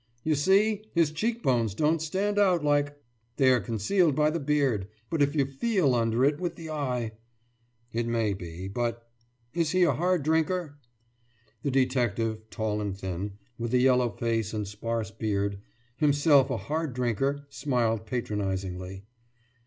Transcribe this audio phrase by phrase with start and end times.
[0.23, 0.83] »You see!
[0.95, 2.99] His cheekbones don't stand out like....«
[3.35, 7.11] »They are concealed by the beard, but if you feel under it with the eye....«
[7.93, 9.07] »It may be, but....
[9.53, 10.79] Is he a hard drinker?«
[11.61, 15.59] The detective, tall and thin, with a yellow face and sparse beard,
[15.97, 19.03] himself a hard drinker, smiled patronizingly.